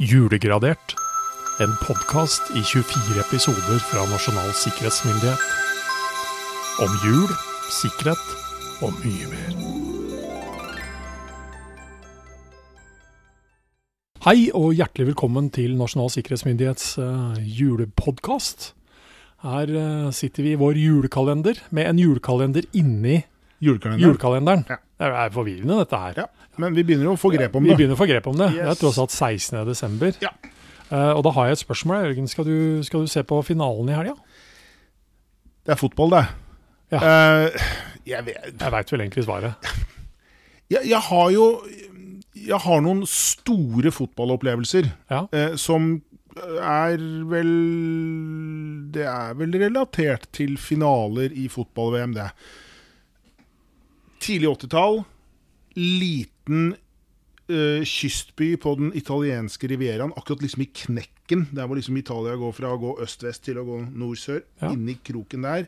[0.00, 0.94] Julegradert.
[1.60, 5.42] En podkast i 24 episoder fra Nasjonal sikkerhetsmyndighet.
[6.80, 7.28] Om jul,
[7.68, 8.22] sikkerhet
[8.80, 9.58] og mye mer.
[14.24, 18.72] Hei og hjertelig velkommen til Nasjonal sikkerhetsmyndighets uh, julepodkast.
[19.42, 23.24] Her eh, sitter vi i vår julekalender med en julekalender inni
[23.60, 24.04] julekalenderen.
[24.06, 24.64] julekalenderen.
[24.70, 24.76] Ja.
[25.02, 26.18] Det er forvirrende, dette her.
[26.22, 26.26] Ja,
[26.62, 27.72] men vi begynner å få grep om det.
[27.72, 28.50] Vi begynner å få grep om det.
[28.54, 28.78] Det er Yes.
[28.82, 29.64] tross alt 16.
[29.66, 30.12] desember.
[30.22, 30.30] Ja.
[30.92, 32.04] Uh, og da har jeg et spørsmål.
[32.04, 34.14] Jørgen, skal du, skal du se på finalen i helga?
[35.66, 36.22] Det er fotball, det.
[36.92, 37.00] Ja.
[37.00, 37.64] Uh,
[38.06, 39.54] jeg vet Jeg veit vel egentlig svaret.
[40.70, 41.46] jeg, jeg har jo
[42.36, 45.22] Jeg har noen store fotballopplevelser Ja.
[45.32, 46.02] uh, som
[46.36, 46.96] er
[47.30, 47.52] vel
[48.92, 52.28] Det er vel relatert til finaler i fotball-VM, det.
[54.22, 55.02] Tidlig 80-tall.
[55.76, 56.74] Liten
[57.50, 60.14] uh, kystby på den italienske rivieraen.
[60.16, 61.48] Akkurat liksom i knekken.
[61.52, 64.44] Der hvor liksom Italia går fra å gå øst-vest til å gå nord-sør.
[64.62, 64.72] Ja.
[64.72, 65.66] Inni kroken der.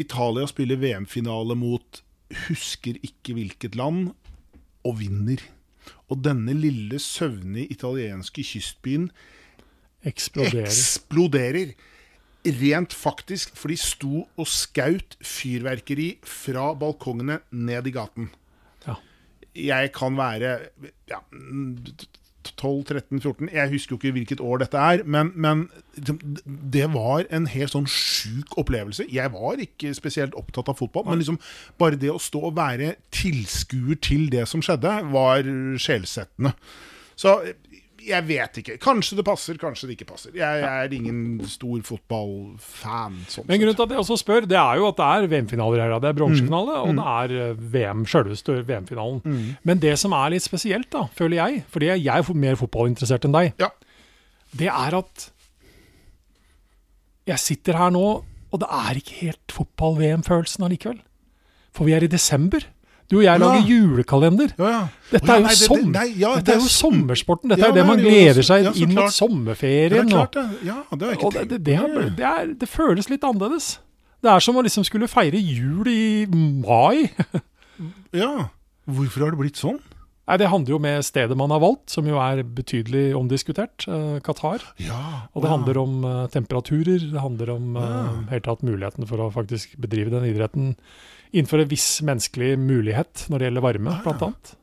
[0.00, 2.02] Italia spiller VM-finale mot
[2.48, 4.12] husker ikke hvilket land,
[4.82, 5.42] og vinner.
[6.10, 9.10] Og denne lille, søvnige italienske kystbyen
[10.06, 10.66] Eksploderer.
[10.66, 11.74] eksploderer.
[12.42, 18.32] Rent faktisk, for de sto og skaut fyrverkeri fra balkongene ned i gaten.
[18.86, 18.96] Ja.
[19.54, 20.56] Jeg kan være
[21.10, 21.20] ja,
[22.48, 26.18] 12-13-14, jeg husker jo ikke hvilket år dette er, men, men liksom,
[26.74, 29.06] det var en helt sånn sjuk opplevelse.
[29.12, 31.38] Jeg var ikke spesielt opptatt av fotball, men liksom
[31.78, 35.46] bare det å stå og være tilskuer til det som skjedde, var
[35.78, 36.56] sjelsettende.
[37.14, 37.38] Så
[38.06, 38.74] jeg vet ikke.
[38.82, 40.32] Kanskje det passer, kanskje det ikke passer.
[40.34, 43.18] Jeg, jeg er ingen stor fotballfan.
[43.30, 45.82] Sånn Men grunnen til at jeg også spør, det er jo at det er VM-finaler
[45.84, 45.94] her.
[46.02, 46.88] Det er bronsefinale, Mm.
[46.88, 47.06] og det
[47.38, 49.22] er eh, VM, sjølveste VM-finalen.
[49.64, 53.32] Men det som er litt spesielt, da, føler jeg, fordi jeg er mer fotballinteressert enn
[53.38, 53.70] deg, Ja.
[54.56, 55.30] det er at
[57.30, 58.04] jeg sitter her nå,
[58.52, 60.98] og det er ikke helt fotball-VM-følelsen allikevel.
[61.72, 62.64] For vi er i desember.
[63.10, 63.38] Du og jeg Ja.
[63.38, 64.52] lager julekalender.
[64.58, 64.88] Ja, ja.
[65.10, 67.48] Dette er jo, nei, det- det- nei, ja, dette er jo sommersporten.
[67.50, 70.08] Dette Ja, er det man gleder seg Ja, inn mot sommerferien.
[70.12, 70.28] er.
[70.64, 73.78] Ja, er, er, det føles litt annerledes.
[74.22, 77.10] Det er som å liksom skulle feire jul i mai.
[78.12, 78.48] Ja.
[78.88, 79.80] Hvorfor har det blitt sånn?
[80.28, 83.88] Nei, Det handler jo med stedet man har valgt, som jo er betydelig omdiskutert.
[83.88, 84.62] eh, Qatar.
[84.78, 85.26] Ja.
[85.34, 87.10] Og det handler om eh, temperaturer.
[87.10, 90.76] Det handler om uh, helt tatt muligheten for å faktisk bedrive den idretten
[91.34, 94.54] innenfor en viss menneskelig mulighet når det gjelder varme, blant annet.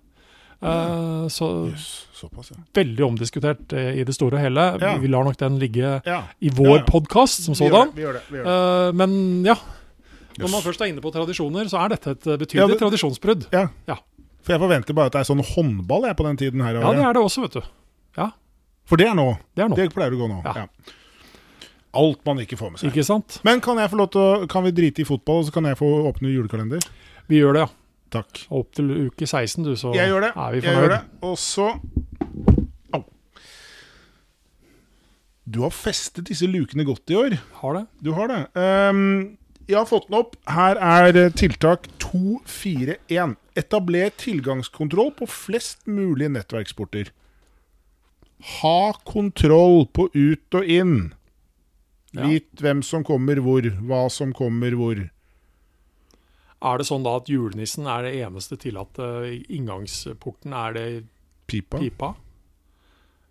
[0.59, 2.57] Uh, så yes, såpass, ja.
[2.75, 4.65] veldig omdiskutert uh, i det store og hele.
[4.81, 4.95] Ja.
[4.99, 6.17] Vi lar nok den ligge ja.
[6.43, 6.87] i vår Ja, ja.
[6.89, 7.91] podkast som Vi sådan.
[7.91, 8.35] Uh, Vi.
[8.35, 8.41] Vi.
[8.43, 9.13] Eh, men
[9.47, 9.55] ja,
[10.39, 13.47] når man først er inne på tradisjoner, så er dette et betydelig Ja, det- tradisjonsbrudd.
[13.55, 13.67] Ja.
[13.87, 13.95] Ja.
[14.45, 16.79] For jeg forventer bare at det er sånn håndball jeg på den tiden her.
[16.79, 17.61] Ja, det er det også, vet du.
[18.17, 18.29] Ja,
[18.89, 19.27] For det er nå.
[19.55, 19.75] det er nå.
[19.77, 20.39] Det pleier å gå nå.
[20.47, 20.63] Ja.
[20.63, 20.95] Ja.
[21.99, 22.91] Alt man ikke får med seg.
[22.91, 23.39] Ikke sant?
[23.45, 25.65] Men kan jeg få lov til å Kan vi drite i fotball, og så kan
[25.65, 26.83] jeg få åpne julekalender?
[27.29, 27.69] Vi gjør det, ja.
[28.13, 28.43] Takk.
[28.53, 30.31] Opp til uke 16, du, så Jeg gjør det.
[30.35, 31.01] er vi Jeg gjør det.
[31.25, 31.67] Og så
[32.97, 33.03] Au.
[35.49, 37.35] Du har festet disse lukene godt i år.
[37.61, 37.83] Har det.
[38.05, 38.39] Du har det.
[38.57, 39.37] Ehm,
[39.69, 40.35] jeg har fått den opp.
[40.49, 43.35] Her er eh, tiltak 241.
[43.59, 47.11] Etabler tilgangskontroll på flest mulig nettverksporter.
[48.61, 50.97] Ha kontroll på ut og inn.
[52.15, 52.25] Ja.
[52.25, 55.01] Vit hvem som kommer hvor, hva som kommer hvor.
[56.59, 59.05] Er det sånn da at julenissen er det eneste tillatte
[59.47, 60.55] inngangsporten?
[60.55, 60.87] Er det
[61.49, 61.79] Pipa.
[61.81, 62.09] pipa?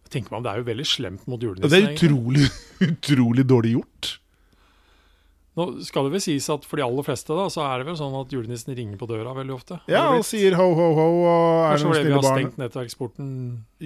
[0.08, 1.70] Tenker man, Det er jo veldig slemt mot Ja, julenissen.
[1.70, 2.46] det er utrolig,
[2.88, 4.14] utrolig dårlig gjort.
[5.58, 7.96] Nå skal det vel sies at For de aller fleste da, så er det vel
[7.98, 9.80] sånn at julenissen ringer på døra veldig ofte.
[9.90, 11.34] Ja, og sier ho, ho, ho, og
[11.66, 13.28] er det Kanskje noen fordi vi har barn stengt nettverksporten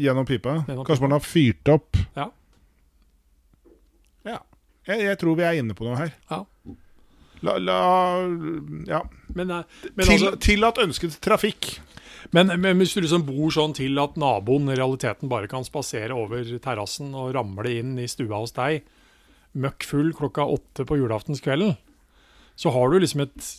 [0.05, 0.59] gjennom pipa.
[0.69, 1.09] Gjennom Kanskje pipa.
[1.09, 2.01] man har fyrt opp.
[2.19, 2.29] Ja.
[4.29, 4.39] Ja.
[4.87, 6.13] Jeg, jeg tror vi er inne på noe her.
[6.31, 6.43] Ja.
[7.43, 7.79] La, la
[8.87, 9.01] Ja.
[9.35, 9.65] Men, eh,
[9.97, 11.73] men, Til, altså, tillatt ønsket trafikk.
[12.37, 16.15] men, men hvis du liksom bor sånn til at naboen i realiteten bare kan spasere
[16.15, 18.85] over terrassen og ramle inn i stua hos deg,
[19.55, 21.77] møkk full klokka åtte på julaftenskvelden,
[22.57, 23.53] så har du liksom et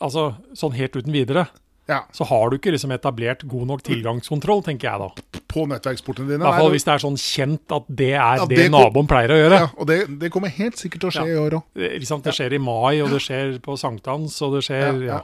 [0.00, 1.48] Altså sånn helt uten videre,
[1.88, 2.04] Ja.
[2.14, 5.40] så har du ikke liksom etablert god nok tilgangskontroll, tenker jeg da.
[5.50, 6.38] På nettverksportene dine.
[6.38, 9.08] I hvert fall hvis det er sånn kjent at det er Ja, det, det naboen
[9.10, 9.58] pleier å gjøre.
[9.58, 11.62] ja, og det, det kommer helt sikkert til å skje i år òg.
[11.98, 15.20] Liksom, det skjer i mai, og det skjer på sankthans, og det skjer ja.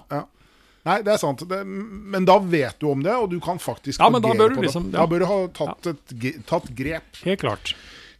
[0.84, 1.46] Nei, det er sant.
[1.48, 4.56] Det, men da vet du om det, og du kan faktisk Ja, men da bør
[4.56, 4.98] du liksom- ja.
[4.98, 7.22] Da bør du ha tatt, et, tatt grep.
[7.24, 7.74] Helt klart.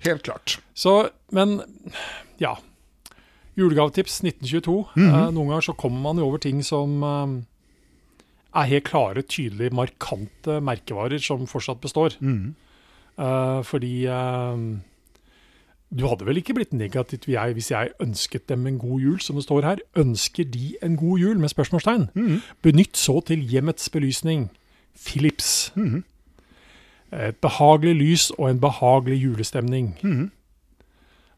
[0.05, 0.59] Helt klart.
[0.75, 1.61] Så, men
[2.41, 2.55] ja.
[3.57, 4.77] Julegavetips 1922.
[4.97, 5.09] Mhm.
[5.09, 7.37] eh, noen ganger så kommer man jo over ting som eh,
[8.55, 12.17] er helt klare, tydelige, markante merkevarer som fortsatt består.
[12.21, 12.55] Mhm.
[13.19, 14.65] Eh, fordi eh,
[15.95, 19.37] du hadde vel ikke blitt negativt jeg, hvis jeg ønsket dem en god jul, som
[19.39, 19.83] det står her.
[19.97, 21.39] Ønsker de en god jul?
[21.39, 22.09] med spørsmålstegn.
[22.15, 22.41] Mhm.
[22.63, 24.51] Benytt så til hjemmets belysning
[25.07, 25.71] Philips.
[25.77, 26.03] Mhm.
[27.15, 29.93] Et behagelig lys og en behagelig julestemning.
[30.03, 30.31] Mhm.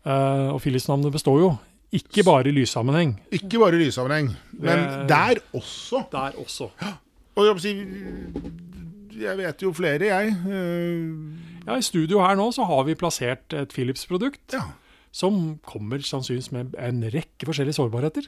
[0.07, 1.49] Uh, og Philips-navnet består jo
[1.93, 3.17] ikke bare i lyssammenheng.
[3.35, 6.05] Ikke bare i lyssammenheng, men Det- der også.
[6.13, 6.69] Der også.
[7.37, 7.73] Og jeg, si,
[9.21, 10.37] jeg vet jo flere, jeg.
[10.47, 11.33] Uh,
[11.67, 14.61] Ja, I studio her nå så har vi plassert et Philips-produkt Ja,
[15.11, 18.23] som kommer sannsynligvis med en rekke forskjellige sårbarheter.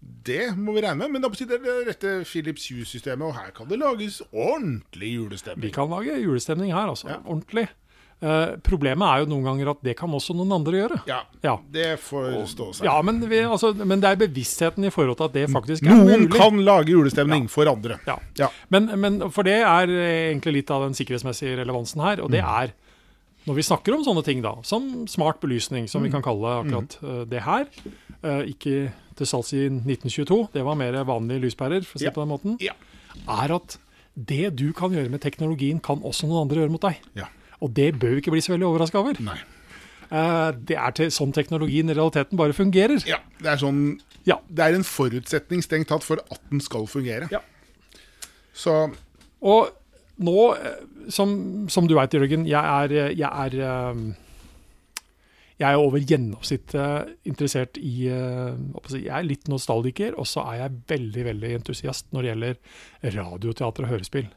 [0.00, 1.10] Det må vi regne med.
[1.16, 5.64] Men da det er det rette Philips Hue-systemet, og her kan det lages ordentlig julestemning.
[5.66, 7.08] Vi kan lage julestemning her, altså.
[7.10, 7.18] Ja.
[7.26, 7.68] Ordentlig.
[8.20, 10.96] Eh, problemet er jo noen ganger at det kan også noen andre gjøre.
[11.06, 11.56] Ja, Ja.
[11.70, 12.84] det får stå seg.
[12.88, 15.94] Ja, men, vi, altså, men det er bevisstheten i forhold til at det faktisk er
[15.94, 16.32] Noen mulig.
[16.34, 18.00] kan lage julestemning for andre.
[18.06, 18.18] Ja.
[18.36, 18.48] Ja.
[18.70, 19.86] Men, men for det er
[20.34, 22.62] egentlig litt av den sikkerhetsmessige relevansen her, og det Mm.
[22.62, 22.72] er
[23.48, 26.18] når vi snakker om sånne ting, da, som smart belysning, som vi Mm.
[26.18, 27.66] kan kalle akkurat uh, det her.
[28.22, 32.10] uh, ikke til salgs i 1922, det var mer vanlige lyspærer, for å si Ja.
[32.14, 32.58] på den måten.
[32.60, 32.72] Ja.
[33.28, 33.78] Er at
[34.14, 36.96] det du kan gjøre med teknologien, kan også noen andre gjøre mot deg.
[37.16, 37.26] Ja.
[37.62, 39.16] Og det bør vi ikke bli så veldig overraska over.
[39.20, 39.38] Nei.
[40.10, 43.02] Uh, det er til sånn teknologien i realiteten bare fungerer.
[43.06, 44.36] Ja, det er sånn Ja.
[44.52, 47.28] Det er en forutsetning strengt tatt for at den skal fungere.
[47.30, 47.40] Ja.
[48.54, 48.94] Så
[49.42, 49.70] Og
[50.24, 50.80] nå, eh,
[51.14, 51.34] som,
[51.70, 54.02] som du veit, Jørgen, jeg er, eh, jeg er eh,
[55.58, 61.24] jeg er over gjennomsnittet interessert i jeg er litt nostalgiker, og så er jeg veldig
[61.26, 64.28] veldig entusiast når det gjelder radioteater og hørespill.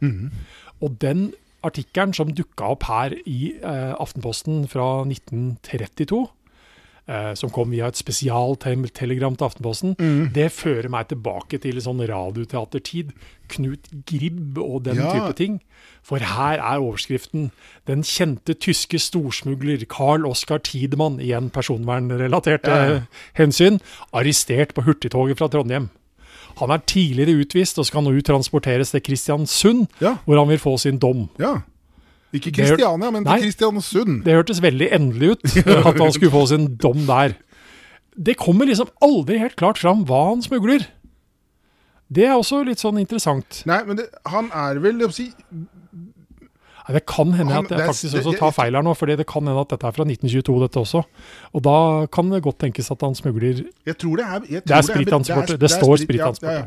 [0.81, 1.27] Og den
[1.61, 6.23] artikkelen som dukka opp her i Aftenposten fra 1932,
[7.11, 9.95] eh, som kom via et spesialtelegram til Aftenposten,
[10.33, 13.11] det fører meg tilbake til sånn radioteatertid.
[13.51, 15.11] Knut Gribb og den Ja.
[15.11, 15.59] type ting.
[16.01, 17.51] For her er overskriften
[17.85, 22.99] 'Den kjente tyske storsmugler Carl Oskar Tidemann', igjen personvernrelaterte Ja, ja.
[23.35, 23.79] hensyn,
[24.13, 25.89] arrestert på hurtigtoget fra Trondheim.
[26.57, 30.17] Han er tidligere utvist og skal nå uttransporteres til Kristiansund, Ja.
[30.25, 31.29] hvor han vil få sin dom.
[31.39, 31.61] ja.
[32.33, 34.23] Ikke Det Kristiania, men til Kristiansund.
[34.23, 35.57] Det hørtes veldig endelig ut
[35.89, 37.33] at han skulle få sin dom der.
[38.15, 40.85] Det kommer liksom aldri helt klart fram hva han smugler.
[42.11, 43.61] Det er også litt sånn interessant.
[43.65, 45.29] Nei, men det, han er vel å si,
[46.81, 48.93] Nei, Det kan hende Han- at jeg det faktisk det- også tar feil her nå,
[48.97, 51.03] for det kan hende at dette er fra 1922, dette også.
[51.53, 54.71] Og da kan det godt tenkes at han smugler Jeg tror det er jeg Det
[54.75, 55.53] er tror sprittransporter.
[55.53, 56.63] er- Det er står sprit- ja, ja, ja.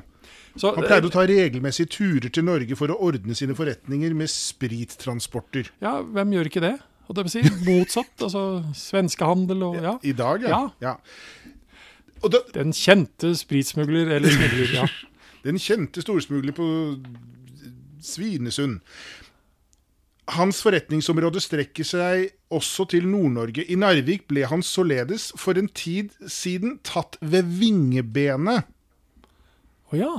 [0.54, 4.30] Så, Han pleide å ta regelmessige turer til Norge for å ordne sine forretninger med
[4.30, 5.72] sprittransporter.
[5.82, 6.76] Ja, hvem gjør ikke det?
[7.08, 8.14] Og det vil si motsatt.
[8.22, 9.96] altså Svenskehandel og ja.
[10.02, 10.60] I dag, ja.
[10.80, 10.94] Ja.
[10.94, 11.50] ja.
[12.24, 14.86] Og da, Den kjente spritsmugler, eller smugler, ja.
[15.44, 16.66] Den kjente storsmugler på
[18.04, 18.78] Svinesund.
[20.32, 23.66] Hans forretningsområde strekker seg også til Nord-Norge.
[23.68, 28.70] I Narvik ble han således for en tid siden tatt ved vingebenet.
[29.92, 30.14] Å ja.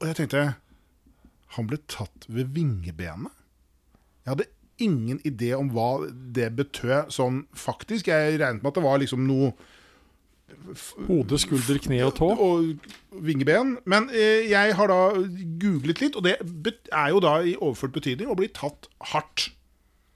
[0.00, 0.42] Og jeg tenkte
[1.56, 3.32] Han ble tatt ved vingebenet?
[4.24, 4.50] Jeg hadde
[4.82, 8.08] ingen idé om hva det betød sånn faktisk.
[8.10, 9.52] Jeg regnet med at det var liksom noe
[11.08, 12.28] Hode, skulder, kne og tå.
[12.30, 13.74] og vingeben.
[13.90, 14.98] Men eh, jeg har da
[15.60, 16.36] googlet litt, og det
[16.92, 19.48] er jo da i overført betydning å bli tatt hardt.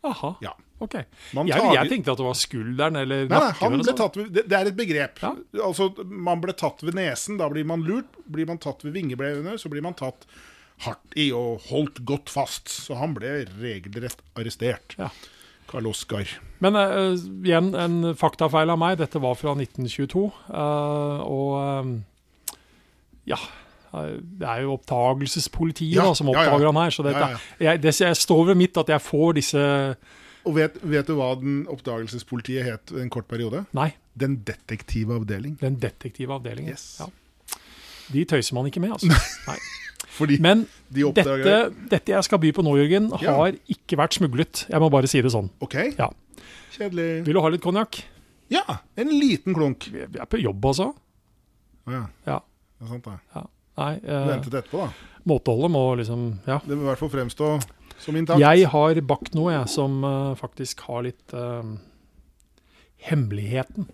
[0.07, 0.35] Aha.
[0.45, 0.55] Ja.
[0.85, 0.95] Ok.
[0.95, 3.99] Jeg, jeg tenkte at det var skulderen eller Nei, nei, ble sånn.
[3.99, 5.23] tatt ved, det, det er et begrep.
[5.25, 5.33] Ja.
[5.67, 8.21] Altså, Man ble tatt ved nesen, da blir man lurt.
[8.31, 10.29] Blir man tatt ved vingeblevene, så blir man tatt
[10.85, 12.71] hardt i og holdt godt fast.
[12.71, 14.95] Så han ble regelrett arrestert.
[15.01, 15.11] Ja.
[15.69, 16.31] Karl Oskar.
[16.65, 17.13] Men uh,
[17.45, 18.97] igjen en faktafeil av meg.
[19.03, 20.29] Dette var fra 1922.
[20.49, 22.55] Uh, og uh,
[23.29, 23.39] ja
[23.93, 26.95] eh, Det er jo oppdagelsespolitiet Ja, da, som oppdager han her.
[26.95, 27.29] Så dette.
[27.61, 29.67] Jeg, det, jeg står ved mitt at jeg får disse
[30.49, 33.67] Og vet, vet du hva den oppdagelsespolitiet het en kort periode?
[33.77, 35.59] Nei, Den detektive avdeling.
[35.61, 36.73] den detektive avdelingen.
[36.73, 36.87] Yes.
[37.03, 37.07] Ja.
[38.13, 39.13] De tøyser man ikke med, altså.
[39.47, 39.59] Nei.
[40.19, 43.35] Fordi Men de oppdager dette, dette jeg skal by på nå, Jørgen, Ja.
[43.37, 44.65] har ikke vært smuglet.
[44.71, 45.51] Jeg må bare si det sånn.
[45.63, 46.09] OK, Ja.
[46.75, 47.25] kjedelig.
[47.29, 48.01] Vil du ha litt konjakk?
[48.51, 48.65] Ja,
[48.97, 49.91] en liten klunk.
[49.93, 50.95] Vi er på jobb, altså.
[51.87, 52.41] Å ja, Ja.
[52.81, 53.19] det er sant det.
[53.37, 53.45] ja.
[53.79, 54.93] Nei, eh, Ventet etterpå, da.
[55.29, 56.59] måteholdet må liksom Ja.
[56.59, 57.51] Det vil i hvert fall fremstå.
[58.39, 61.63] Jeg har bakt noe jeg, som eh, faktisk har litt uh,
[63.09, 63.89] Hemmeligheten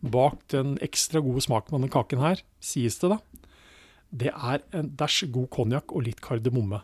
[0.00, 3.18] bak den ekstra gode smaken av denne kaken her, sies det da,
[4.10, 6.80] det er en dæsj god konjakk og litt kardemomme.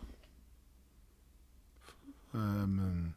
[2.35, 3.13] Um,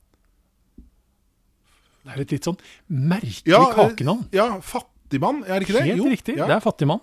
[2.01, 2.57] Det er et litt sånn
[2.89, 4.25] merkelig ja, kakenavn.
[4.33, 5.85] ja, fattigmann, er det ikke det?
[5.91, 6.47] Helt Jo, riktig, Ja.
[6.49, 7.03] det er fattigmann.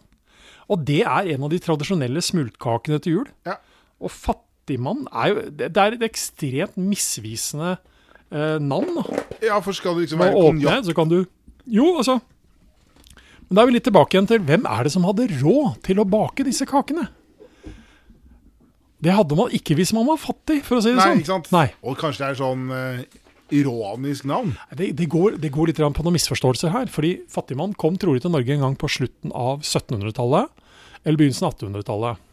[0.68, 3.28] Og det er en av de tradisjonelle smultkakene til jul.
[3.46, 3.60] Ja.
[4.02, 4.12] Og
[4.68, 7.78] fattigmann er jo Det er et ekstremt misvisende
[8.32, 9.04] eh, navn.
[9.42, 10.86] Ja, for skal det liksom være konjakk?
[10.86, 11.26] så kan du
[11.66, 12.20] Jo, altså.
[13.48, 16.00] Men da er vi litt tilbake igjen til hvem er det som hadde råd til
[16.00, 17.08] å bake disse kakene?
[19.00, 21.22] Det hadde man ikke hvis man var fattig, for å si det Nei, sånn.
[21.22, 21.52] ikke sant?
[21.54, 21.68] Nei.
[21.84, 23.04] Og kanskje det er sånn uh,
[23.54, 24.56] ironisk navn?
[24.74, 26.88] Det, det, går, det går litt på noen misforståelser her.
[26.92, 30.50] fordi Fattigmann kom trolig til Norge en gang på slutten av 1700-tallet
[31.06, 32.27] eller begynnelsen av 1800-tallet.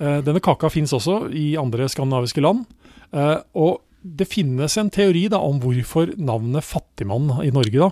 [0.00, 2.64] Eh, denne kaka fins også i andre skandinaviske land.
[3.12, 7.90] Eh, og det finnes en teori da om hvorfor navnet Fattigmann i Norge da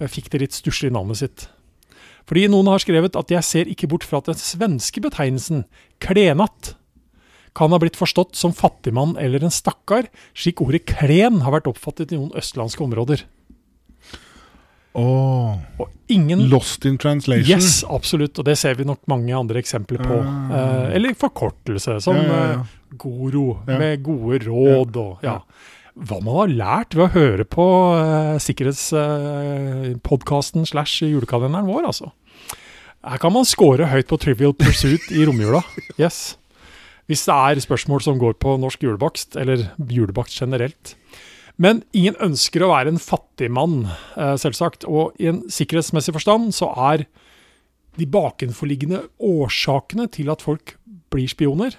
[0.00, 1.46] eh, fikk det litt stusslige navnet sitt.
[2.26, 5.62] Fordi noen har skrevet at jeg ser ikke bort fra at den svenske betegnelsen
[6.02, 6.74] klenatt
[7.56, 12.10] kan ha blitt forstått som fattigmann eller en stakkar, slik ordet klen har vært oppfattet
[12.12, 13.22] i noen østlandske områder.
[14.96, 15.58] Oh.
[16.08, 17.58] Ingen Lost in translation.
[17.58, 20.14] Yes, absolutt, og det ser vi nok mange andre eksempler på.
[20.22, 22.42] Uh, uh, eller forkortelse, som Ja, ja, ja.
[22.60, 25.40] eh, Goro, med gode råd og ja.
[25.96, 27.64] Hva man har lært ved å høre på
[27.96, 32.10] uh, sikkerhetspodkasten slash julekalenderen vår, altså.
[33.06, 35.62] Her kan man score høyt på Trivial Pursuit i romjula.
[36.00, 36.36] Yes.
[37.06, 40.96] Hvis det er spørsmål som går på norsk julebakst, eller julebakst generelt.
[41.62, 43.86] Men ingen ønsker å være en fattig mann,
[44.16, 44.84] eh, selvsagt.
[44.84, 47.06] Og i en sikkerhetsmessig forstand så er
[47.96, 50.76] de bakenforliggende årsakene til at folk
[51.10, 51.78] blir spioner,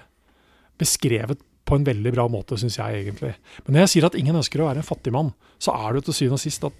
[0.78, 3.34] beskrevet på en veldig bra måte, syns jeg egentlig.
[3.66, 5.32] Men når jeg sier at ingen ønsker å være en fattig mann,
[5.62, 6.72] så er det jo til syvende og sist at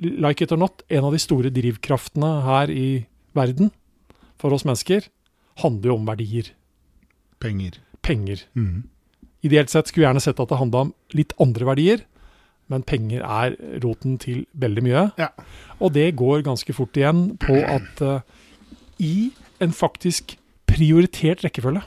[0.00, 3.70] like it or not, en av de store drivkraftene her i verden
[4.40, 5.10] for oss mennesker
[5.60, 6.52] handler jo om verdier.
[7.42, 7.76] Penger.
[8.00, 8.46] Penger.
[8.56, 8.88] Mhm.
[9.46, 12.04] Ideelt sett skulle vi gjerne sett at det handla om litt andre verdier,
[12.70, 15.06] men penger er roten til veldig mye.
[15.18, 15.30] Ja.
[15.80, 18.20] Og det går ganske fort igjen på at uh,
[19.02, 19.30] i
[19.60, 20.36] en faktisk
[20.70, 21.82] prioritert rekkefølge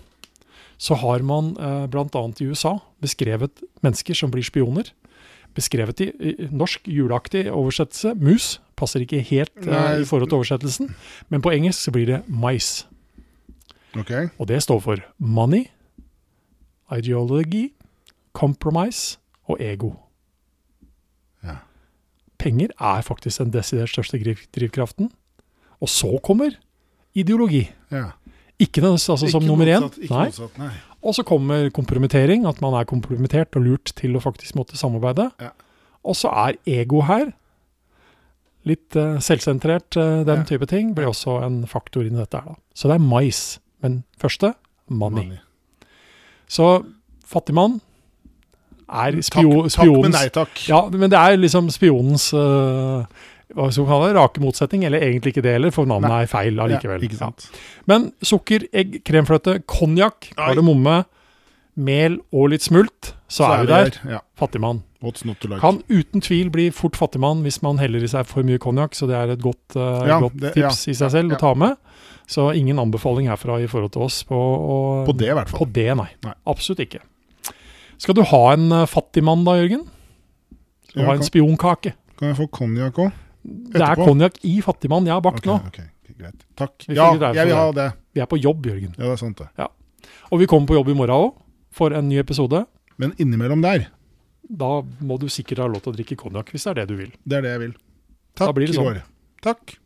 [0.83, 2.23] så har man uh, bl.a.
[2.41, 4.89] i USA beskrevet mennesker som blir spioner.
[5.55, 8.15] Beskrevet i, i norsk juleaktig oversettelse.
[8.19, 10.91] Mus passer ikke helt uh, i forhold til oversettelsen,
[11.29, 12.89] men på engelsk så blir det mice.
[13.93, 14.27] Okay.
[14.41, 15.67] Og det står for money,
[16.91, 17.69] ideology,
[18.33, 19.93] compromise og ego.
[21.43, 21.57] Ja.
[22.39, 24.19] Penger er faktisk den desidert største
[24.55, 25.11] drivkraften.
[25.83, 26.55] Og så kommer
[27.15, 27.69] ideologi.
[27.91, 28.11] Ja.
[28.59, 29.81] Ikke den altså, som Ikke nummer én.
[29.81, 30.25] motsatt, Ikke Nei.
[30.25, 30.71] motsatt, nei.
[31.03, 35.31] Og så kommer kompromittering, at man er kompromittert og lurt til å faktisk måtte samarbeide.
[35.41, 35.49] Ja.
[36.05, 37.33] Og så er ego her.
[38.63, 40.43] Litt uh, selvsentrert, uh, den Ja.
[40.47, 42.53] type ting, blir også en faktor i dette her.
[42.53, 42.55] da.
[42.73, 43.59] Så det er mais.
[43.81, 44.53] Men første
[44.87, 45.25] money.
[45.25, 45.37] Money.
[46.51, 46.69] Så
[47.27, 47.79] fattigmann
[48.93, 50.65] er Takk, spio, takk, men nei takk.
[50.69, 53.07] Ja, men det er liksom spionens uh,
[53.53, 56.21] hva skal man kalle det, rake motsetning, eller egentlig ikke det heller, for navnet Nei.
[56.25, 57.03] er feil allikevel.
[57.19, 57.29] Ja.
[57.89, 61.03] Men sukker, egg, kremfløte, konjakk, kardemomme,
[61.75, 63.95] mel og litt smult, så, er vi der.
[64.09, 64.19] Ja.
[64.37, 64.83] Fattigmann.
[65.03, 65.59] Like?
[65.59, 69.07] Kan uten tvil bli fort fattigmann hvis man heller i seg for mye konjakk, så
[69.09, 71.37] det er et godt, uh, Ja, godt det- tips ja, i seg selv ja.
[71.37, 71.75] å ta med.
[72.29, 75.59] Så ingen anbefaling herfra i forhold til oss på, og, På det, i hvert fall.
[75.65, 76.07] På det, nei.
[76.23, 76.33] Nei.
[76.47, 77.01] Absolutt ikke.
[77.99, 79.83] Skal du ha en uh, fattigmann da, Jørgen?
[80.87, 81.93] Skal du Ja, ha en kan- spionkake?
[82.17, 83.11] Kan jeg få konjakk òg?
[83.43, 85.57] Det er konjakk i fattigmann jeg har bakt nå.
[85.67, 85.89] Okay.
[86.17, 86.45] greit.
[86.55, 86.85] Takk.
[86.87, 87.93] Vi Ja, der jeg vil ha det.
[88.13, 88.93] Vi er på jobb, Jørgen.
[88.97, 89.67] Ja, det er sant, det.
[90.31, 91.33] Og vi kommer på jobb i morgen òg,
[91.73, 92.65] for en ny episode.
[93.01, 93.87] Men innimellom der,
[94.43, 96.95] Da må du sikkert ha lov til å drikke konjakk, hvis det er det du
[96.99, 97.11] vil.
[97.25, 97.73] det er det jeg vil.
[98.35, 99.01] Takk, blir det sånn.
[99.41, 99.77] Takk.